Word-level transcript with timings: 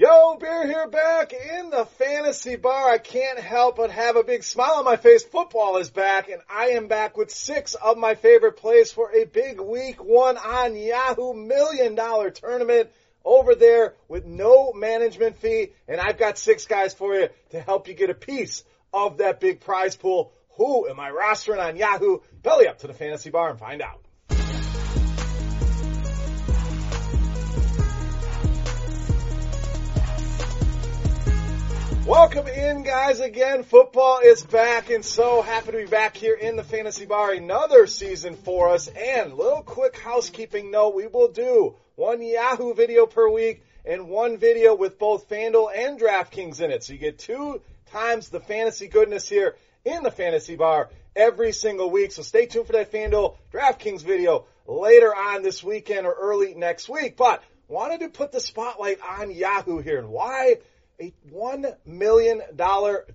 Yo, 0.00 0.34
Beer 0.36 0.66
here 0.66 0.88
back 0.88 1.34
in 1.34 1.68
the 1.68 1.84
fantasy 1.84 2.56
bar. 2.56 2.88
I 2.88 2.96
can't 2.96 3.38
help 3.38 3.76
but 3.76 3.90
have 3.90 4.16
a 4.16 4.24
big 4.24 4.42
smile 4.42 4.76
on 4.78 4.84
my 4.86 4.96
face. 4.96 5.22
Football 5.24 5.76
is 5.76 5.90
back, 5.90 6.30
and 6.30 6.40
I 6.48 6.68
am 6.68 6.88
back 6.88 7.18
with 7.18 7.30
six 7.30 7.74
of 7.74 7.98
my 7.98 8.14
favorite 8.14 8.56
plays 8.56 8.90
for 8.90 9.12
a 9.12 9.26
big 9.26 9.60
week 9.60 10.02
one 10.02 10.38
on 10.38 10.74
Yahoo 10.74 11.34
Million 11.34 11.96
Dollar 11.96 12.30
Tournament 12.30 12.88
over 13.26 13.54
there 13.54 13.92
with 14.08 14.24
no 14.24 14.72
management 14.72 15.36
fee. 15.36 15.74
And 15.86 16.00
I've 16.00 16.16
got 16.16 16.38
six 16.38 16.64
guys 16.64 16.94
for 16.94 17.14
you 17.14 17.28
to 17.50 17.60
help 17.60 17.86
you 17.86 17.92
get 17.92 18.08
a 18.08 18.14
piece 18.14 18.64
of 18.94 19.18
that 19.18 19.38
big 19.38 19.60
prize 19.60 19.96
pool. 19.96 20.32
Who 20.56 20.88
am 20.88 20.98
I 20.98 21.10
rostering 21.10 21.62
on 21.62 21.76
Yahoo? 21.76 22.20
Belly 22.42 22.68
up 22.68 22.78
to 22.78 22.86
the 22.86 22.94
fantasy 22.94 23.28
bar 23.28 23.50
and 23.50 23.58
find 23.58 23.82
out. 23.82 24.00
Welcome 32.10 32.48
in, 32.48 32.82
guys, 32.82 33.20
again. 33.20 33.62
Football 33.62 34.18
is 34.24 34.42
back, 34.42 34.90
and 34.90 35.04
so 35.04 35.42
happy 35.42 35.70
to 35.70 35.76
be 35.76 35.86
back 35.86 36.16
here 36.16 36.34
in 36.34 36.56
the 36.56 36.64
Fantasy 36.64 37.06
Bar. 37.06 37.34
Another 37.34 37.86
season 37.86 38.34
for 38.34 38.70
us, 38.70 38.88
and 38.88 39.34
little 39.34 39.62
quick 39.62 39.96
housekeeping 39.96 40.72
note, 40.72 40.96
we 40.96 41.06
will 41.06 41.28
do 41.28 41.76
one 41.94 42.20
Yahoo 42.20 42.74
video 42.74 43.06
per 43.06 43.30
week 43.30 43.62
and 43.84 44.08
one 44.08 44.38
video 44.38 44.74
with 44.74 44.98
both 44.98 45.28
FanDuel 45.28 45.70
and 45.72 46.00
DraftKings 46.00 46.60
in 46.60 46.72
it. 46.72 46.82
So 46.82 46.94
you 46.94 46.98
get 46.98 47.20
two 47.20 47.62
times 47.92 48.28
the 48.28 48.40
fantasy 48.40 48.88
goodness 48.88 49.28
here 49.28 49.54
in 49.84 50.02
the 50.02 50.10
Fantasy 50.10 50.56
Bar 50.56 50.90
every 51.14 51.52
single 51.52 51.92
week. 51.92 52.10
So 52.10 52.22
stay 52.22 52.46
tuned 52.46 52.66
for 52.66 52.72
that 52.72 52.90
FanDuel 52.90 53.36
DraftKings 53.52 54.02
video 54.02 54.46
later 54.66 55.14
on 55.14 55.42
this 55.42 55.62
weekend 55.62 56.08
or 56.08 56.16
early 56.20 56.54
next 56.54 56.88
week. 56.88 57.16
But 57.16 57.40
wanted 57.68 58.00
to 58.00 58.08
put 58.08 58.32
the 58.32 58.40
spotlight 58.40 58.98
on 59.00 59.30
Yahoo 59.30 59.78
here, 59.78 60.00
and 60.00 60.08
why? 60.08 60.56
A 61.00 61.12
$1 61.32 61.74
million 61.86 62.42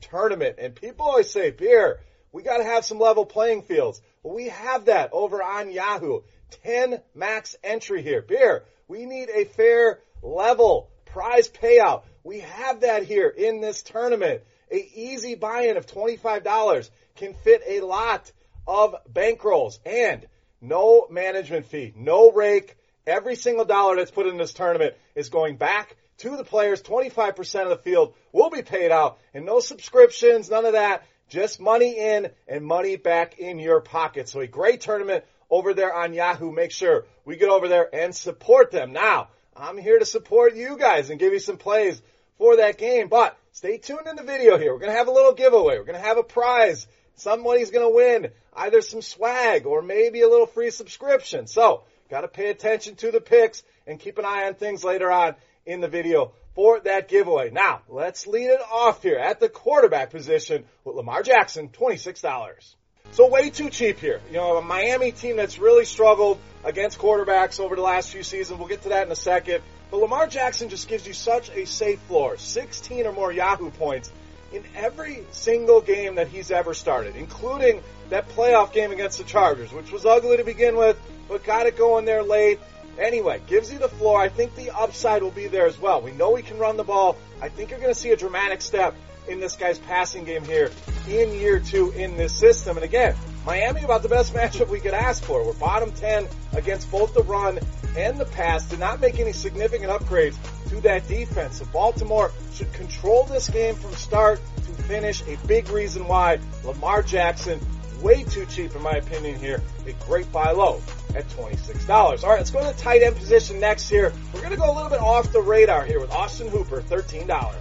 tournament. 0.01 0.55
And 0.57 0.75
people 0.75 1.05
always 1.05 1.29
say, 1.29 1.51
Beer, 1.51 1.99
we 2.31 2.43
got 2.43 2.57
to 2.57 2.63
have 2.63 2.83
some 2.83 2.99
level 2.99 3.25
playing 3.25 3.61
fields. 3.61 4.01
Well, 4.23 4.35
we 4.35 4.49
have 4.49 4.85
that 4.85 5.11
over 5.13 5.41
on 5.41 5.71
Yahoo. 5.71 6.21
10 6.63 7.01
max 7.13 7.55
entry 7.63 8.01
here. 8.01 8.21
Beer, 8.21 8.65
we 8.87 9.05
need 9.05 9.29
a 9.29 9.45
fair 9.45 9.99
level 10.21 10.89
prize 11.05 11.49
payout. 11.49 12.03
We 12.23 12.39
have 12.39 12.81
that 12.81 13.03
here 13.03 13.29
in 13.29 13.61
this 13.61 13.83
tournament. 13.83 14.41
A 14.71 14.89
easy 14.95 15.35
buy-in 15.35 15.77
of 15.77 15.85
$25 15.85 16.89
can 17.15 17.33
fit 17.33 17.61
a 17.67 17.81
lot 17.81 18.31
of 18.67 18.95
bankrolls 19.11 19.77
and 19.85 20.25
no 20.59 21.07
management 21.09 21.67
fee, 21.67 21.93
no 21.95 22.31
rake. 22.31 22.75
Every 23.05 23.35
single 23.35 23.65
dollar 23.65 23.97
that's 23.97 24.09
put 24.09 24.25
in 24.25 24.37
this 24.37 24.53
tournament 24.53 24.95
is 25.13 25.29
going 25.29 25.57
back 25.57 25.95
to 26.19 26.37
the 26.37 26.43
players. 26.43 26.81
25% 26.81 27.63
of 27.63 27.69
the 27.69 27.77
field 27.77 28.13
will 28.31 28.49
be 28.49 28.61
paid 28.61 28.91
out 28.91 29.19
and 29.33 29.45
no 29.45 29.59
subscriptions, 29.59 30.49
none 30.49 30.65
of 30.65 30.73
that. 30.73 31.03
Just 31.27 31.59
money 31.59 31.97
in 31.97 32.29
and 32.47 32.63
money 32.63 32.97
back 32.97 33.39
in 33.39 33.57
your 33.59 33.81
pocket. 33.81 34.29
So 34.29 34.41
a 34.41 34.47
great 34.47 34.81
tournament 34.81 35.25
over 35.49 35.73
there 35.73 35.93
on 35.93 36.13
Yahoo. 36.13 36.51
Make 36.51 36.71
sure 36.71 37.05
we 37.25 37.35
get 37.35 37.49
over 37.49 37.67
there 37.67 37.93
and 37.93 38.15
support 38.15 38.71
them. 38.71 38.93
Now, 38.93 39.29
I'm 39.55 39.77
here 39.77 39.97
to 39.97 40.05
support 40.05 40.55
you 40.55 40.77
guys 40.77 41.09
and 41.09 41.19
give 41.19 41.33
you 41.33 41.39
some 41.39 41.57
plays 41.57 42.01
for 42.37 42.57
that 42.57 42.77
game, 42.77 43.07
but 43.07 43.37
stay 43.53 43.77
tuned 43.77 44.07
in 44.07 44.17
the 44.17 44.23
video 44.23 44.57
here. 44.57 44.73
We're 44.73 44.79
going 44.79 44.91
to 44.91 44.97
have 44.97 45.07
a 45.07 45.11
little 45.11 45.33
giveaway. 45.33 45.77
We're 45.77 45.85
going 45.85 45.99
to 45.99 46.07
have 46.07 46.17
a 46.17 46.23
prize. 46.23 46.85
Somebody's 47.15 47.71
going 47.71 47.87
to 47.87 47.95
win 47.95 48.31
either 48.55 48.81
some 48.81 49.01
swag 49.01 49.65
or 49.65 49.81
maybe 49.81 50.21
a 50.21 50.27
little 50.27 50.45
free 50.45 50.69
subscription. 50.69 51.47
So, 51.47 51.83
got 52.09 52.21
to 52.21 52.27
pay 52.27 52.49
attention 52.49 52.95
to 52.97 53.11
the 53.11 53.21
picks 53.21 53.63
and 53.87 53.99
keep 53.99 54.17
an 54.17 54.25
eye 54.25 54.45
on 54.47 54.55
things 54.55 54.83
later 54.83 55.11
on 55.11 55.35
in 55.65 55.81
the 55.81 55.87
video 55.87 56.31
for 56.53 56.79
that 56.81 57.07
giveaway. 57.07 57.49
Now, 57.49 57.81
let's 57.89 58.27
lead 58.27 58.47
it 58.47 58.61
off 58.71 59.03
here 59.03 59.17
at 59.17 59.39
the 59.39 59.49
quarterback 59.49 60.11
position 60.11 60.63
with 60.83 60.95
Lamar 60.95 61.23
Jackson, 61.23 61.69
$26. 61.69 62.75
So 63.11 63.29
way 63.29 63.49
too 63.49 63.69
cheap 63.69 63.99
here. 63.99 64.19
You 64.27 64.37
know, 64.37 64.57
a 64.57 64.61
Miami 64.61 65.11
team 65.11 65.37
that's 65.37 65.59
really 65.59 65.85
struggled 65.85 66.39
against 66.63 66.99
quarterbacks 66.99 67.59
over 67.59 67.75
the 67.75 67.81
last 67.81 68.11
few 68.11 68.23
seasons. 68.23 68.59
We'll 68.59 68.67
get 68.67 68.83
to 68.83 68.89
that 68.89 69.05
in 69.05 69.11
a 69.11 69.15
second. 69.15 69.63
But 69.91 69.97
Lamar 69.97 70.27
Jackson 70.27 70.69
just 70.69 70.87
gives 70.87 71.05
you 71.05 71.13
such 71.13 71.49
a 71.51 71.65
safe 71.65 71.99
floor. 72.01 72.37
16 72.37 73.05
or 73.05 73.13
more 73.13 73.31
Yahoo 73.31 73.69
points 73.71 74.11
in 74.51 74.63
every 74.75 75.23
single 75.31 75.81
game 75.81 76.15
that 76.15 76.27
he's 76.27 76.51
ever 76.51 76.73
started, 76.73 77.15
including 77.15 77.81
that 78.09 78.29
playoff 78.29 78.73
game 78.73 78.91
against 78.91 79.17
the 79.17 79.23
Chargers, 79.23 79.71
which 79.71 79.91
was 79.91 80.05
ugly 80.05 80.37
to 80.37 80.43
begin 80.43 80.75
with, 80.75 80.97
but 81.27 81.43
got 81.43 81.65
it 81.65 81.77
going 81.77 82.05
there 82.05 82.23
late. 82.23 82.59
Anyway, 82.99 83.41
gives 83.47 83.71
you 83.71 83.79
the 83.79 83.89
floor. 83.89 84.21
I 84.21 84.29
think 84.29 84.55
the 84.55 84.71
upside 84.71 85.21
will 85.21 85.31
be 85.31 85.47
there 85.47 85.65
as 85.65 85.79
well. 85.79 86.01
We 86.01 86.11
know 86.11 86.35
he 86.35 86.43
can 86.43 86.57
run 86.57 86.77
the 86.77 86.83
ball. 86.83 87.17
I 87.41 87.49
think 87.49 87.69
you're 87.69 87.79
going 87.79 87.93
to 87.93 87.99
see 87.99 88.11
a 88.11 88.15
dramatic 88.15 88.61
step 88.61 88.95
in 89.27 89.39
this 89.39 89.55
guy's 89.55 89.79
passing 89.79 90.23
game 90.23 90.43
here 90.43 90.71
in 91.09 91.33
year 91.33 91.59
two 91.59 91.91
in 91.91 92.15
this 92.15 92.37
system. 92.37 92.77
And 92.77 92.83
again, 92.83 93.15
Miami 93.45 93.83
about 93.83 94.01
the 94.01 94.09
best 94.09 94.33
matchup 94.33 94.69
we 94.69 94.79
could 94.79 94.93
ask 94.93 95.23
for. 95.23 95.45
We're 95.45 95.53
bottom 95.53 95.91
10 95.91 96.27
against 96.53 96.89
both 96.91 97.13
the 97.13 97.23
run 97.23 97.59
and 97.97 98.17
the 98.17 98.25
pass. 98.25 98.65
Did 98.65 98.79
not 98.79 99.01
make 99.01 99.19
any 99.19 99.33
significant 99.33 99.89
upgrades 99.91 100.37
to 100.69 100.81
that 100.81 101.07
defense. 101.07 101.59
So 101.59 101.65
Baltimore 101.65 102.31
should 102.53 102.71
control 102.73 103.23
this 103.25 103.49
game 103.49 103.75
from 103.75 103.93
start 103.93 104.39
to 104.57 104.83
finish. 104.83 105.21
A 105.27 105.37
big 105.47 105.69
reason 105.69 106.07
why 106.07 106.39
Lamar 106.63 107.03
Jackson 107.03 107.59
way 108.01 108.23
too 108.23 108.45
cheap 108.45 108.75
in 108.75 108.81
my 108.81 108.93
opinion 108.93 109.39
here. 109.39 109.61
A 109.85 109.93
great 110.05 110.31
buy 110.31 110.51
low 110.51 110.81
at 111.15 111.27
$26. 111.29 111.89
All 111.89 112.29
right, 112.29 112.37
let's 112.37 112.51
go 112.51 112.59
to 112.59 112.67
the 112.67 112.81
tight 112.81 113.01
end 113.01 113.15
position 113.15 113.59
next 113.59 113.89
here. 113.89 114.11
We're 114.33 114.41
going 114.41 114.51
to 114.51 114.57
go 114.57 114.69
a 114.69 114.75
little 114.75 114.89
bit 114.89 114.99
off 114.99 115.31
the 115.31 115.41
radar 115.41 115.85
here 115.85 115.99
with 115.99 116.11
Austin 116.11 116.49
Hooper, 116.49 116.81
$13. 116.81 117.55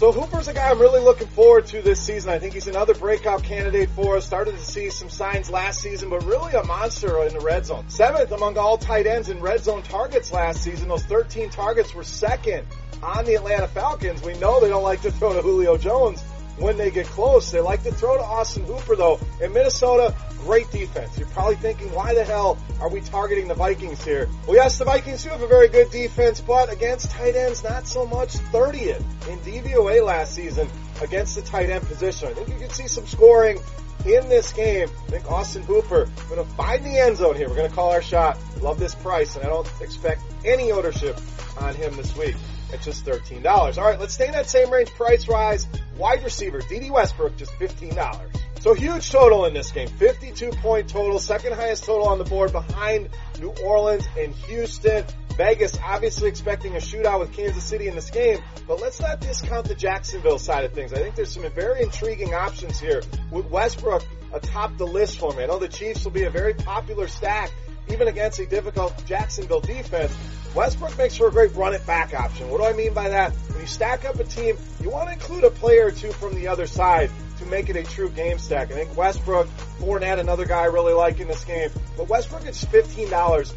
So 0.00 0.12
Hooper's 0.12 0.48
a 0.48 0.54
guy 0.54 0.70
I'm 0.70 0.78
really 0.78 1.02
looking 1.02 1.26
forward 1.28 1.66
to 1.66 1.82
this 1.82 2.00
season. 2.00 2.30
I 2.30 2.38
think 2.38 2.54
he's 2.54 2.66
another 2.66 2.94
breakout 2.94 3.42
candidate 3.42 3.90
for 3.90 4.16
us. 4.16 4.24
Started 4.24 4.52
to 4.52 4.64
see 4.64 4.88
some 4.88 5.10
signs 5.10 5.50
last 5.50 5.80
season, 5.80 6.08
but 6.08 6.24
really 6.24 6.54
a 6.54 6.62
monster 6.64 7.22
in 7.24 7.34
the 7.34 7.40
red 7.40 7.66
zone. 7.66 7.84
Seventh 7.88 8.32
among 8.32 8.56
all 8.56 8.78
tight 8.78 9.06
ends 9.06 9.28
in 9.28 9.40
red 9.40 9.62
zone 9.62 9.82
targets 9.82 10.32
last 10.32 10.62
season. 10.62 10.88
Those 10.88 11.04
13 11.04 11.50
targets 11.50 11.94
were 11.94 12.02
second 12.02 12.66
on 13.02 13.26
the 13.26 13.34
Atlanta 13.34 13.68
Falcons. 13.68 14.22
We 14.22 14.32
know 14.38 14.60
they 14.60 14.68
don't 14.68 14.82
like 14.82 15.02
to 15.02 15.12
throw 15.12 15.34
to 15.34 15.42
Julio 15.42 15.76
Jones 15.76 16.22
when 16.60 16.76
they 16.76 16.90
get 16.90 17.06
close. 17.06 17.50
They 17.50 17.60
like 17.60 17.82
to 17.84 17.92
throw 17.92 18.16
to 18.16 18.22
Austin 18.22 18.64
Hooper 18.64 18.96
though. 18.96 19.18
In 19.40 19.52
Minnesota, 19.52 20.14
great 20.38 20.70
defense. 20.70 21.18
You're 21.18 21.28
probably 21.28 21.56
thinking, 21.56 21.92
why 21.92 22.14
the 22.14 22.24
hell 22.24 22.58
are 22.80 22.88
we 22.88 23.00
targeting 23.00 23.48
the 23.48 23.54
Vikings 23.54 24.02
here? 24.04 24.28
Well, 24.46 24.56
yes, 24.56 24.78
the 24.78 24.84
Vikings 24.84 25.24
do 25.24 25.30
have 25.30 25.42
a 25.42 25.46
very 25.46 25.68
good 25.68 25.90
defense, 25.90 26.40
but 26.40 26.72
against 26.72 27.10
tight 27.10 27.34
ends, 27.34 27.64
not 27.64 27.86
so 27.86 28.06
much. 28.06 28.34
30th 28.52 29.00
in 29.28 29.38
DVOA 29.40 30.04
last 30.04 30.34
season 30.34 30.68
against 31.00 31.34
the 31.34 31.42
tight 31.42 31.70
end 31.70 31.86
position. 31.86 32.28
I 32.28 32.34
think 32.34 32.48
you 32.48 32.58
can 32.58 32.70
see 32.70 32.88
some 32.88 33.06
scoring 33.06 33.58
in 34.06 34.28
this 34.28 34.52
game. 34.52 34.88
I 34.88 35.10
think 35.10 35.30
Austin 35.30 35.62
Hooper 35.62 36.08
going 36.28 36.44
to 36.44 36.50
find 36.54 36.84
the 36.84 36.98
end 36.98 37.16
zone 37.16 37.36
here. 37.36 37.48
We're 37.48 37.56
going 37.56 37.68
to 37.68 37.74
call 37.74 37.90
our 37.90 38.02
shot. 38.02 38.38
Love 38.60 38.78
this 38.78 38.94
price, 38.94 39.36
and 39.36 39.44
I 39.44 39.48
don't 39.48 39.70
expect 39.80 40.22
any 40.44 40.72
ownership 40.72 41.18
on 41.58 41.74
him 41.74 41.96
this 41.96 42.16
week 42.16 42.36
at 42.72 42.82
just 42.82 43.04
$13. 43.04 43.44
All 43.46 43.84
right, 43.84 43.98
let's 43.98 44.14
stay 44.14 44.26
in 44.26 44.32
that 44.32 44.48
same 44.48 44.70
range 44.70 44.90
price 44.90 45.28
rise. 45.28 45.66
Wide 45.96 46.22
receiver, 46.22 46.60
Dede 46.60 46.90
Westbrook, 46.90 47.36
just 47.36 47.52
$15. 47.52 48.40
So 48.60 48.74
huge 48.74 49.10
total 49.10 49.46
in 49.46 49.54
this 49.54 49.70
game. 49.70 49.88
52 49.88 50.50
point 50.50 50.88
total, 50.88 51.18
second 51.18 51.54
highest 51.54 51.84
total 51.84 52.08
on 52.08 52.18
the 52.18 52.24
board 52.24 52.52
behind 52.52 53.08
New 53.38 53.54
Orleans 53.64 54.06
and 54.18 54.34
Houston. 54.34 55.04
Vegas 55.36 55.78
obviously 55.82 56.28
expecting 56.28 56.74
a 56.76 56.78
shootout 56.78 57.20
with 57.20 57.32
Kansas 57.32 57.64
City 57.64 57.88
in 57.88 57.94
this 57.94 58.10
game, 58.10 58.42
but 58.66 58.78
let's 58.78 59.00
not 59.00 59.20
discount 59.20 59.66
the 59.66 59.74
Jacksonville 59.74 60.38
side 60.38 60.64
of 60.64 60.74
things. 60.74 60.92
I 60.92 60.98
think 60.98 61.14
there's 61.14 61.32
some 61.32 61.48
very 61.52 61.82
intriguing 61.82 62.34
options 62.34 62.78
here 62.78 63.02
with 63.30 63.46
Westbrook 63.46 64.02
atop 64.34 64.76
the 64.76 64.86
list 64.86 65.18
for 65.18 65.32
me. 65.32 65.44
I 65.44 65.46
know 65.46 65.58
the 65.58 65.68
Chiefs 65.68 66.04
will 66.04 66.12
be 66.12 66.24
a 66.24 66.30
very 66.30 66.52
popular 66.52 67.08
stack 67.08 67.50
even 67.92 68.08
against 68.08 68.38
a 68.38 68.46
difficult 68.46 69.04
Jacksonville 69.06 69.60
defense. 69.60 70.16
Westbrook 70.54 70.98
makes 70.98 71.16
for 71.16 71.28
a 71.28 71.30
great 71.30 71.54
run 71.54 71.74
it 71.74 71.86
back 71.86 72.12
option. 72.12 72.48
What 72.50 72.58
do 72.58 72.64
I 72.64 72.72
mean 72.72 72.92
by 72.92 73.08
that? 73.08 73.32
When 73.32 73.60
you 73.60 73.66
stack 73.66 74.04
up 74.04 74.18
a 74.18 74.24
team, 74.24 74.56
you 74.80 74.90
want 74.90 75.08
to 75.08 75.14
include 75.14 75.44
a 75.44 75.50
player 75.50 75.86
or 75.86 75.90
two 75.92 76.12
from 76.12 76.34
the 76.34 76.48
other 76.48 76.66
side 76.66 77.10
to 77.38 77.46
make 77.46 77.68
it 77.68 77.76
a 77.76 77.84
true 77.84 78.10
game 78.10 78.38
stack. 78.38 78.70
I 78.70 78.74
think 78.74 78.96
Westbrook, 78.96 79.48
Fournette, 79.78 80.18
another 80.18 80.44
guy 80.44 80.62
I 80.62 80.66
really 80.66 80.92
like 80.92 81.20
in 81.20 81.28
this 81.28 81.44
game. 81.44 81.70
But 81.96 82.08
Westbrook 82.08 82.46
is 82.46 82.64
$15 82.64 83.52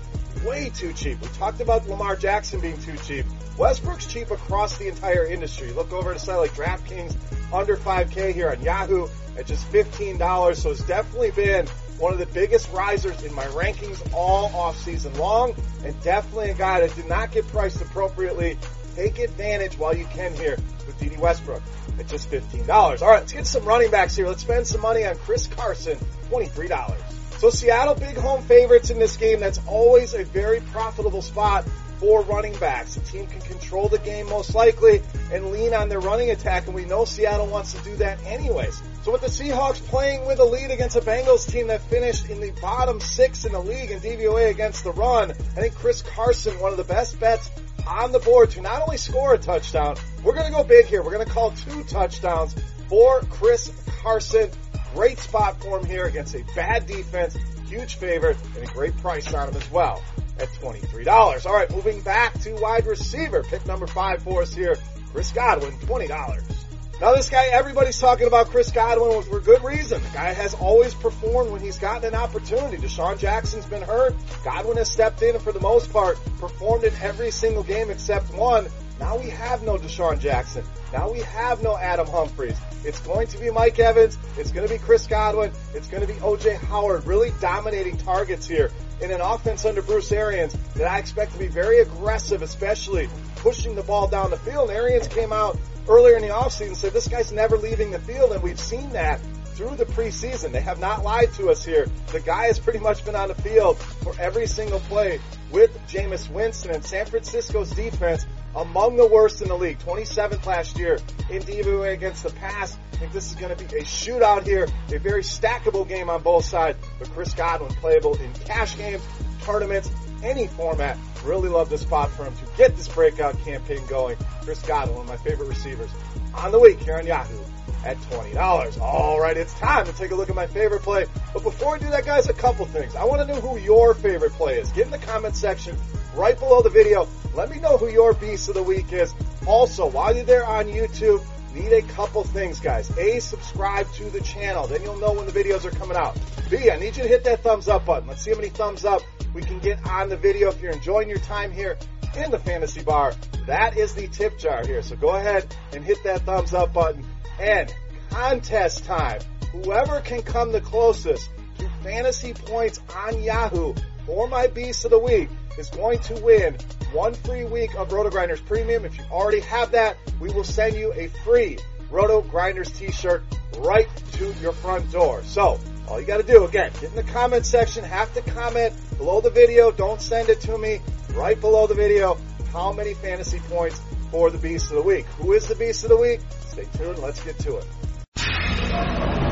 way 0.46 0.70
too 0.70 0.94
cheap. 0.94 1.22
We 1.22 1.28
talked 1.30 1.62
about 1.62 1.88
Lamar 1.88 2.16
Jackson 2.16 2.60
being 2.60 2.80
too 2.82 2.98
cheap. 2.98 3.26
Westbrook's 3.58 4.06
cheap 4.06 4.32
across 4.32 4.78
the 4.78 4.88
entire 4.88 5.26
industry. 5.26 5.72
Look 5.72 5.94
over 5.94 6.12
at 6.12 6.18
a 6.18 6.20
site 6.20 6.38
like 6.38 6.54
DraftKings, 6.54 7.16
under 7.54 7.78
5K 7.78 8.34
here 8.34 8.50
on 8.50 8.62
Yahoo 8.62 9.08
at 9.38 9.46
just 9.46 9.72
$15. 9.72 10.56
So 10.56 10.72
it's 10.72 10.84
definitely 10.84 11.32
been 11.32 11.68
one 12.00 12.13
of 12.13 12.19
the 12.19 12.25
biggest 12.28 12.72
risers 12.72 13.24
in 13.24 13.34
my 13.34 13.45
rankings 13.48 14.01
all 14.13 14.54
off 14.56 14.78
season 14.80 15.13
long, 15.16 15.56
and 15.84 16.00
definitely 16.01 16.50
a 16.50 16.54
guy 16.54 16.81
that 16.81 16.95
did 16.95 17.07
not 17.07 17.31
get 17.31 17.48
priced 17.48 17.81
appropriately. 17.81 18.57
Take 18.95 19.19
advantage 19.19 19.78
while 19.78 19.95
you 19.95 20.06
can 20.06 20.34
here 20.36 20.57
with 20.86 21.00
Dede 21.00 21.19
Westbrook 21.19 21.63
at 22.00 22.07
just 22.07 22.30
$15. 22.30 22.69
All 23.01 23.10
right, 23.10 23.19
let's 23.19 23.34
get 23.34 23.48
some 23.48 23.66
running 23.66 23.92
backs 23.92 24.16
here. 24.16 24.28
Let's 24.28 24.42
spend 24.42 24.68
some 24.68 24.81
money 24.81 25.06
on 25.06 25.16
Chris 25.18 25.48
Carson, 25.48 25.98
$23. 26.30 26.95
So 27.38 27.50
Seattle 27.50 27.96
big 27.96 28.16
home 28.16 28.42
favorites 28.44 28.89
in 28.89 29.00
this 29.00 29.18
game. 29.18 29.39
That's 29.39 29.60
always 29.68 30.13
a 30.13 30.24
very 30.24 30.62
profitable 30.62 31.22
spot 31.22 31.66
for 32.00 32.22
running 32.22 32.56
backs. 32.56 32.96
The 32.96 33.01
team 33.01 33.28
can 33.28 33.42
control 33.42 33.89
the 33.89 34.00
game 34.00 34.30
most 34.30 34.56
likely 34.56 35.01
and 35.31 35.51
lean 35.51 35.74
on 35.74 35.89
their 35.89 36.00
running 36.00 36.31
attack, 36.31 36.68
and 36.68 36.75
we 36.75 36.86
know 36.86 37.06
Seattle 37.06 37.48
wants 37.48 37.74
to 37.74 37.84
do 37.84 37.96
that 37.98 38.24
anyways. 38.25 38.81
So 39.04 39.12
with 39.12 39.20
the 39.20 39.28
Seahawks 39.28 39.86
playing 39.86 40.26
with 40.26 40.40
a 40.40 40.46
lead 40.46 40.72
against 40.72 40.96
a 40.96 41.02
Bengals 41.02 41.52
team 41.52 41.68
that 41.68 41.82
finished 41.82 42.30
in 42.30 42.40
the 42.40 42.52
bottom 42.62 43.02
six 43.02 43.44
in 43.44 43.52
the 43.52 43.60
league 43.60 43.92
in 43.92 44.00
DVOA 44.00 44.50
against 44.50 44.86
the 44.86 44.94
run, 44.94 45.32
I 45.32 45.34
think 45.34 45.76
Chris 45.76 46.02
Carson, 46.02 46.58
one 46.62 46.72
of 46.72 46.78
the 46.78 46.86
best 46.86 47.20
bets 47.20 47.52
on 47.86 48.14
the 48.14 48.20
board 48.20 48.52
to 48.52 48.62
not 48.62 48.82
only 48.82 48.96
score 48.96 49.34
a 49.34 49.38
touchdown, 49.38 49.98
we're 50.24 50.34
going 50.34 50.46
to 50.46 50.54
go 50.54 50.64
big 50.64 50.86
here. 50.86 51.04
We're 51.04 51.12
going 51.12 51.28
to 51.28 51.32
call 51.32 51.52
two 51.52 51.84
touchdowns 51.84 52.56
for 52.88 53.20
Chris 53.24 53.74
Carson. 54.02 54.50
Great 54.94 55.20
spot 55.20 55.62
for 55.62 55.80
him 55.80 55.86
here 55.86 56.06
against 56.06 56.34
a 56.36 56.46
bad 56.56 56.88
defense, 56.88 57.36
huge 57.68 57.96
favorite, 57.96 58.38
and 58.56 58.70
a 58.70 58.72
great 58.72 58.96
price 59.00 59.34
on 59.34 59.50
him 59.50 59.58
as 59.58 59.70
well 59.70 60.02
at 60.40 60.48
$23. 60.48 61.46
All 61.46 61.54
right, 61.54 61.70
moving 61.72 62.00
back 62.04 62.40
to 62.40 62.54
wide 62.54 62.86
receiver. 62.86 63.44
Pick 63.44 63.66
number 63.66 63.86
five 63.86 64.24
for 64.24 64.44
us 64.44 64.54
here. 64.54 64.78
Chris 65.12 65.34
Godwin, 65.34 65.74
$20. 65.74 66.53
Now 67.01 67.16
this 67.16 67.30
guy, 67.30 67.48
everybody's 67.48 68.00
talking 68.00 68.28
about 68.28 68.48
Chris 68.48 68.72
Godwin 68.72 69.24
for 69.24 69.40
good 69.40 69.63
reason. 69.63 70.01
The 70.01 70.10
guy 70.10 70.31
has 70.31 70.54
always 70.54 70.94
performed 70.94 71.51
when 71.51 71.60
he's 71.60 71.80
gotten 71.80 72.06
an 72.06 72.16
opportunity. 72.16 72.78
DeSean 72.78 73.18
Jackson's 73.18 73.66
been 73.66 73.81
hurt. 73.81 74.16
Godwin 74.45 74.78
has 74.78 74.92
stepped 74.92 75.22
in 75.22 75.36
and 75.36 75.44
for 75.44 75.51
the 75.51 75.60
most 75.60 75.92
part 75.92 76.19
performed 76.40 76.84
in 76.84 76.94
every 77.01 77.31
single 77.31 77.63
game 77.63 77.90
except 77.90 78.31
one. 78.34 78.68
Now 79.00 79.18
we 79.18 79.31
have 79.31 79.63
no 79.63 79.78
Deshaun 79.78 80.19
Jackson. 80.19 80.63
Now 80.94 81.12
we 81.12 81.19
have 81.22 81.63
no 81.63 81.75
Adam 81.75 82.07
Humphries. 82.07 82.57
It's 82.86 83.00
going 83.00 83.28
to 83.28 83.39
be 83.39 83.50
Mike 83.50 83.80
Evans. 83.80 84.18
It's 84.38 84.52
going 84.52 84.68
to 84.68 84.74
be 84.74 84.80
Chris 84.80 85.08
Godwin. 85.08 85.52
It's 85.74 85.88
going 85.88 86.02
to 86.02 86.08
be 86.08 86.20
OJ 86.20 86.58
Howard 86.66 87.06
really 87.06 87.32
dominating 87.40 87.98
targets 87.98 88.48
here 88.48 88.72
in 89.02 89.12
an 89.12 89.22
offense 89.22 89.66
under 89.66 89.82
Bruce 89.82 90.12
Arians 90.12 90.54
that 90.76 90.88
I 90.88 90.98
expect 90.98 91.34
to 91.34 91.40
be 91.40 91.48
very 91.48 91.80
aggressive, 91.80 92.42
especially 92.42 93.10
pushing 93.38 93.76
the 93.76 93.84
ball 93.84 94.08
down 94.08 94.32
the 94.32 94.38
field. 94.38 94.70
And 94.70 94.78
Arians 94.78 95.08
came 95.08 95.34
out 95.34 95.58
earlier 95.88 96.16
in 96.16 96.22
the 96.22 96.30
offseason 96.30 96.68
and 96.68 96.78
said 96.78 96.94
this 96.94 97.08
guy's 97.08 97.32
never 97.32 97.58
leaving 97.58 97.92
the 97.92 98.00
field, 98.00 98.32
and 98.32 98.42
we've 98.42 98.60
seen 98.60 98.92
that 98.92 99.20
through 99.54 99.76
the 99.76 99.86
preseason. 99.86 100.52
They 100.52 100.62
have 100.62 100.80
not 100.80 101.04
lied 101.04 101.32
to 101.34 101.50
us 101.50 101.64
here. 101.64 101.88
The 102.12 102.20
guy 102.20 102.48
has 102.48 102.60
pretty 102.60 102.80
much 102.80 103.06
been 103.06 103.16
on 103.16 103.28
the 103.28 103.36
field 103.36 103.78
for 103.78 104.14
every 104.20 104.48
single 104.48 104.80
play 104.80 105.20
with 105.52 105.78
Jameis 105.88 106.30
Winston 106.30 106.72
and 106.72 106.84
San 106.84 107.06
Francisco's 107.06 107.70
defense 107.72 108.26
among 108.56 108.96
the 108.96 109.08
worst 109.08 109.42
in 109.42 109.48
the 109.48 109.58
league. 109.58 109.80
27th 109.80 110.46
last 110.46 110.78
year 110.78 111.00
in 111.30 111.42
DVOA 111.42 111.94
against 111.94 112.24
the 112.24 112.32
pass. 112.32 112.77
I 112.94 112.96
think 112.98 113.13
this 113.13 113.30
is 113.30 113.36
going 113.36 113.56
to 113.56 113.63
be 113.63 113.77
a 113.77 113.82
shootout 113.82 114.46
here, 114.46 114.68
a 114.89 115.00
very 115.00 115.24
stackable 115.24 115.88
game 115.88 116.10
on 116.10 116.22
both 116.22 116.46
sides. 116.46 116.77
But 117.00 117.10
Chris 117.12 117.34
Godwin 117.34 117.74
playable 117.75 118.16
in 118.16 118.32
cash 118.34 118.77
games, 118.77 119.04
tournaments, 119.42 119.89
any 120.24 120.48
format. 120.48 120.98
Really 121.24 121.50
love 121.50 121.70
this 121.70 121.82
spot 121.82 122.12
for 122.12 122.25
him 122.25 122.34
to 122.36 122.58
get 122.58 122.75
this 122.75 122.88
breakout 122.88 123.38
campaign 123.44 123.86
going. 123.88 124.18
Chris 124.42 124.62
Godwin, 124.62 124.98
one 124.98 125.06
of 125.06 125.10
my 125.10 125.18
favorite 125.18 125.48
receivers 125.48 125.89
on 126.36 126.51
the 126.51 126.60
week 126.60 126.80
here 126.80 126.98
on 126.98 127.06
Yahoo 127.06 127.39
at 127.86 127.98
$20. 127.98 128.82
All 128.82 129.20
right, 129.20 129.36
it's 129.36 129.54
time 129.56 129.86
to 129.86 129.94
take 129.94 130.12
a 130.12 130.16
look 130.16 130.30
at 130.30 130.36
my 130.36 130.48
favorite 130.48 130.82
play. 130.82 131.06
But 131.34 131.44
before 131.44 131.75
I 131.75 131.80
do 131.80 131.89
that, 131.89 132.06
guys, 132.06 132.30
a 132.30 132.34
couple 132.34 132.66
things. 132.66 132.96
I 132.96 133.04
want 133.06 133.22
to 133.22 133.27
know 133.27 133.39
who 133.39 133.58
your 133.58 133.94
favorite 133.94 134.32
play 134.34 134.60
is. 134.60 134.72
Get 134.72 134.86
in 134.86 134.92
the 134.92 135.00
comment 135.00 135.36
section 135.36 135.77
right 136.16 136.38
below 136.38 136.62
the 136.62 136.70
video. 136.70 137.08
Let 137.34 137.50
me 137.50 137.60
know 137.60 137.78
who 137.78 137.90
your 137.90 138.13
beast 138.13 138.48
of 138.50 138.56
the 138.56 138.63
week 138.63 138.94
is. 138.94 139.13
Also, 139.48 139.88
while 139.88 140.16
you're 140.16 140.24
there 140.24 140.46
on 140.46 140.66
YouTube, 140.66 141.24
need 141.54 141.74
a 141.74 141.82
couple 141.82 142.24
things, 142.24 142.60
guys. 142.60 142.96
A, 142.98 143.20
subscribe 143.20 143.92
to 143.94 144.06
the 144.06 144.22
channel. 144.22 144.68
Then 144.68 144.84
you'll 144.84 145.00
know 145.00 145.13
when 145.13 145.25
the 145.25 145.32
videos 145.32 145.66
are 145.66 145.72
coming 145.72 145.98
out. 145.98 146.18
B, 146.50 146.70
I 146.70 146.78
need 146.78 146.96
you 146.96 147.04
to 147.04 147.10
hit 147.10 147.24
that 147.24 147.42
thumbs 147.42 147.68
up 147.68 147.86
button. 147.86 148.08
Let's 148.08 148.22
see 148.22 148.32
how 148.32 148.38
many 148.38 148.50
thumbs 148.50 148.86
up 148.86 149.02
we 149.34 149.42
can 149.42 149.60
get 149.60 149.88
on 149.88 150.10
the 150.10 150.18
video. 150.18 150.50
If 150.50 150.62
you're 150.62 150.72
enjoying 150.72 151.10
your 151.10 151.20
time 151.20 151.52
here 151.52 151.78
in 152.16 152.30
the 152.30 152.40
fantasy 152.40 152.84
bar, 152.84 153.13
that 153.48 153.78
is 153.78 153.96
the 153.96 154.08
tip 154.08 154.38
jar 154.38 154.66
here. 154.66 154.82
So 154.84 154.96
go 154.96 155.16
ahead 155.16 155.56
and 155.74 155.84
hit 155.84 156.04
that 156.04 156.22
thumbs 156.22 156.54
up 156.54 156.74
button. 156.74 157.04
And 157.40 157.74
contest 158.10 158.86
time. 158.86 159.22
Whoever 159.52 160.02
can 160.02 160.22
come 160.22 160.52
the 160.52 160.62
closest 160.62 161.30
to 161.58 161.70
fantasy 161.84 162.34
points 162.34 162.80
on 162.96 163.22
Yahoo 163.22 163.74
for 164.05 164.27
my 164.27 164.48
beast 164.48 164.86
of 164.86 164.91
the 164.91 165.00
week 165.00 165.29
is 165.57 165.69
going 165.69 166.00
to 166.00 166.15
win 166.22 166.57
one 166.91 167.13
free 167.13 167.43
week 167.43 167.75
of 167.75 167.89
RotoGrinders 167.89 168.45
Premium. 168.45 168.86
If 168.86 168.98
you 168.98 169.03
already 169.12 169.39
have 169.41 169.72
that, 169.72 169.98
we 170.19 170.31
will 170.31 170.43
send 170.43 170.75
you 170.75 170.93
a 170.93 171.07
free 171.24 171.57
RotoGrinders 171.91 172.75
t-shirt 172.77 173.24
right 173.57 173.88
to 174.13 174.33
your 174.41 174.53
front 174.53 174.91
door. 174.91 175.24
So, 175.24 175.60
all 175.88 176.00
you 176.00 176.07
gotta 176.07 176.24
do, 176.24 176.45
again, 176.45 176.72
get 176.79 176.83
in 176.83 176.95
the 176.95 177.03
comment 177.03 177.45
section, 177.45 177.83
have 177.83 178.13
to 178.13 178.22
comment 178.22 178.74
below 178.98 179.22
the 179.22 179.29
video, 179.29 179.72
don't 179.72 180.01
send 180.01 180.29
it 180.29 180.41
to 180.41 180.57
me, 180.57 180.79
right 181.13 181.39
below 181.39 181.67
the 181.67 181.75
video, 181.75 182.17
how 182.51 182.72
many 182.72 182.93
fantasy 182.93 183.39
points 183.50 183.79
for 184.12 184.29
the 184.29 184.38
Beast 184.38 184.69
of 184.69 184.77
the 184.77 184.83
Week. 184.83 185.05
Who 185.17 185.33
is 185.33 185.48
the 185.48 185.55
Beast 185.55 185.83
of 185.83 185.89
the 185.89 185.98
Week? 185.98 186.22
Stay 186.48 186.67
tuned, 186.77 187.00
let's 187.00 187.24
get 187.24 187.38
to 187.39 187.57
it. 187.57 189.23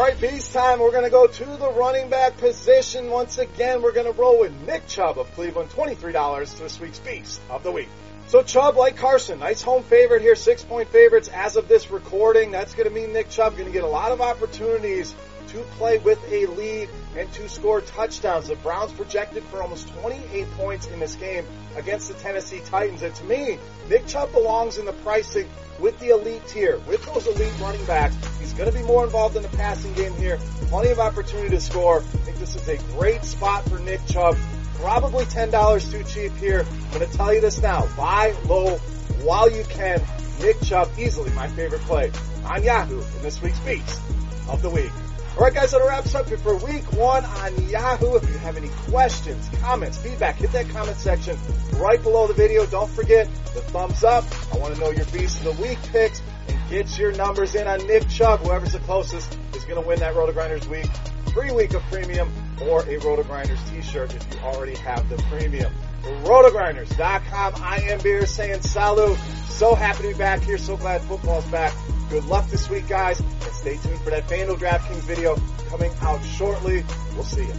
All 0.00 0.06
right, 0.06 0.18
beast 0.18 0.54
time. 0.54 0.80
We're 0.80 0.92
going 0.92 1.04
to 1.04 1.10
go 1.10 1.26
to 1.26 1.44
the 1.44 1.70
running 1.72 2.08
back 2.08 2.38
position. 2.38 3.10
Once 3.10 3.36
again, 3.36 3.82
we're 3.82 3.92
going 3.92 4.10
to 4.10 4.18
roll 4.18 4.40
with 4.40 4.50
Nick 4.62 4.86
Chubb 4.86 5.18
of 5.18 5.30
Cleveland, 5.34 5.68
$23 5.72 6.56
to 6.56 6.62
this 6.62 6.80
week's 6.80 6.98
beast 7.00 7.38
of 7.50 7.62
the 7.62 7.70
week. 7.70 7.90
So 8.28 8.42
Chubb, 8.42 8.78
like 8.78 8.96
Carson, 8.96 9.40
nice 9.40 9.60
home 9.60 9.82
favorite 9.82 10.22
here, 10.22 10.36
six 10.36 10.64
point 10.64 10.88
favorites 10.88 11.28
as 11.28 11.56
of 11.56 11.68
this 11.68 11.90
recording. 11.90 12.50
That's 12.50 12.72
going 12.72 12.88
to 12.88 12.94
mean 12.94 13.12
Nick 13.12 13.28
Chubb 13.28 13.58
going 13.58 13.66
to 13.66 13.72
get 13.72 13.84
a 13.84 13.88
lot 13.88 14.10
of 14.10 14.22
opportunities 14.22 15.14
to 15.50 15.58
play 15.78 15.98
with 15.98 16.20
a 16.30 16.46
lead 16.46 16.88
and 17.16 17.30
to 17.32 17.48
score 17.48 17.80
touchdowns. 17.80 18.48
The 18.48 18.56
Browns 18.56 18.92
projected 18.92 19.42
for 19.44 19.62
almost 19.62 19.88
28 20.00 20.50
points 20.52 20.86
in 20.86 21.00
this 21.00 21.14
game 21.16 21.44
against 21.76 22.08
the 22.08 22.14
Tennessee 22.14 22.60
Titans. 22.64 23.02
And 23.02 23.14
to 23.14 23.24
me, 23.24 23.58
Nick 23.88 24.06
Chubb 24.06 24.32
belongs 24.32 24.78
in 24.78 24.84
the 24.84 24.92
pricing 24.92 25.48
with 25.80 25.98
the 25.98 26.10
elite 26.10 26.46
tier, 26.46 26.78
with 26.86 27.04
those 27.06 27.26
elite 27.26 27.52
running 27.60 27.84
backs. 27.86 28.14
He's 28.38 28.52
going 28.52 28.70
to 28.70 28.76
be 28.76 28.84
more 28.84 29.04
involved 29.04 29.36
in 29.36 29.42
the 29.42 29.48
passing 29.48 29.92
game 29.94 30.14
here. 30.14 30.38
Plenty 30.68 30.90
of 30.90 30.98
opportunity 30.98 31.50
to 31.50 31.60
score. 31.60 31.98
I 31.98 32.02
think 32.02 32.38
this 32.38 32.54
is 32.54 32.68
a 32.68 32.76
great 32.96 33.24
spot 33.24 33.68
for 33.68 33.78
Nick 33.78 34.04
Chubb. 34.06 34.36
Probably 34.76 35.24
$10 35.26 35.90
too 35.90 36.04
cheap 36.04 36.32
here. 36.38 36.64
I'm 36.64 36.98
going 36.98 37.10
to 37.10 37.16
tell 37.16 37.34
you 37.34 37.40
this 37.40 37.60
now. 37.60 37.86
Buy 37.96 38.34
low 38.46 38.76
while 39.22 39.50
you 39.50 39.64
can. 39.64 40.00
Nick 40.40 40.60
Chubb, 40.62 40.88
easily 40.98 41.30
my 41.32 41.48
favorite 41.48 41.82
play 41.82 42.10
on 42.44 42.62
Yahoo 42.62 43.00
in 43.00 43.22
this 43.22 43.42
week's 43.42 43.58
Beast 43.60 44.00
of 44.48 44.62
the 44.62 44.70
Week. 44.70 44.90
Alright 45.36 45.54
guys, 45.54 45.70
that 45.70 45.86
wraps 45.86 46.14
up 46.14 46.28
for 46.28 46.56
week 46.56 46.92
one 46.92 47.24
on 47.24 47.68
Yahoo. 47.68 48.16
If 48.16 48.28
you 48.28 48.36
have 48.38 48.56
any 48.56 48.68
questions, 48.90 49.48
comments, 49.62 49.96
feedback, 49.96 50.36
hit 50.36 50.50
that 50.52 50.68
comment 50.70 50.96
section 50.98 51.38
right 51.76 52.02
below 52.02 52.26
the 52.26 52.34
video. 52.34 52.66
Don't 52.66 52.90
forget 52.90 53.26
the 53.54 53.60
thumbs 53.60 54.02
up. 54.02 54.24
I 54.52 54.58
want 54.58 54.74
to 54.74 54.80
know 54.80 54.90
your 54.90 55.06
Beast 55.06 55.38
of 55.38 55.56
the 55.56 55.62
Week 55.62 55.78
picks 55.92 56.20
and 56.48 56.58
get 56.68 56.98
your 56.98 57.12
numbers 57.12 57.54
in 57.54 57.68
on 57.68 57.86
Nick 57.86 58.08
Chubb. 58.08 58.40
Whoever's 58.40 58.72
the 58.72 58.80
closest 58.80 59.38
is 59.54 59.64
going 59.64 59.80
to 59.80 59.86
win 59.86 60.00
that 60.00 60.14
RotoGrinders 60.14 60.66
week, 60.66 60.90
free 61.32 61.52
week 61.52 61.74
of 61.74 61.82
premium 61.84 62.30
or 62.62 62.80
a 62.80 62.98
RotoGrinders 62.98 63.70
t-shirt 63.70 64.12
if 64.12 64.34
you 64.34 64.40
already 64.40 64.74
have 64.76 65.08
the 65.08 65.16
premium. 65.30 65.72
RotoGrinders.com. 66.02 67.54
I 67.56 67.76
am 67.88 68.00
Beer 68.00 68.26
saying 68.26 68.62
salut. 68.62 69.16
So 69.48 69.76
happy 69.76 70.02
to 70.02 70.08
be 70.08 70.14
back 70.14 70.42
here. 70.42 70.58
So 70.58 70.76
glad 70.76 71.02
football's 71.02 71.46
back. 71.46 71.72
Good 72.10 72.24
luck 72.24 72.50
this 72.50 72.68
week, 72.68 72.88
guys, 72.88 73.20
and 73.20 73.30
stay 73.52 73.76
tuned 73.76 74.00
for 74.00 74.10
that 74.10 74.26
FanDuel 74.26 74.58
DraftKings 74.58 75.02
video 75.02 75.36
coming 75.68 75.92
out 76.00 76.20
shortly. 76.24 76.84
We'll 77.14 77.22
see 77.22 77.46
you. 77.46 77.54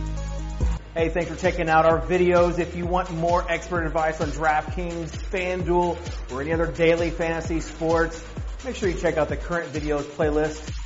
Hey, 0.93 1.07
thanks 1.07 1.31
for 1.31 1.37
checking 1.37 1.69
out 1.69 1.85
our 1.85 2.01
videos. 2.01 2.59
If 2.59 2.75
you 2.75 2.85
want 2.85 3.09
more 3.11 3.49
expert 3.49 3.85
advice 3.85 4.19
on 4.19 4.27
DraftKings, 4.31 5.09
FanDuel, 5.31 6.33
or 6.33 6.41
any 6.41 6.51
other 6.51 6.67
daily 6.67 7.11
fantasy 7.11 7.61
sports, 7.61 8.21
make 8.65 8.75
sure 8.75 8.89
you 8.89 8.97
check 8.99 9.15
out 9.15 9.29
the 9.29 9.37
current 9.37 9.71
videos 9.71 10.03
playlist 10.03 10.77